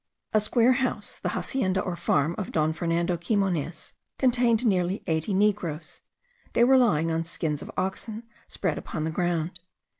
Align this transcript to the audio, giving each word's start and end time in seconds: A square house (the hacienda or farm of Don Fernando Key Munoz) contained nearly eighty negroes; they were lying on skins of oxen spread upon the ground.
A 0.33 0.39
square 0.41 0.71
house 0.71 1.19
(the 1.19 1.29
hacienda 1.37 1.79
or 1.79 1.95
farm 1.95 2.33
of 2.39 2.51
Don 2.51 2.73
Fernando 2.73 3.17
Key 3.17 3.35
Munoz) 3.35 3.93
contained 4.17 4.65
nearly 4.65 5.03
eighty 5.05 5.31
negroes; 5.31 6.01
they 6.53 6.63
were 6.63 6.79
lying 6.79 7.11
on 7.11 7.23
skins 7.23 7.61
of 7.61 7.69
oxen 7.77 8.23
spread 8.47 8.79
upon 8.79 9.03
the 9.03 9.11
ground. 9.11 9.59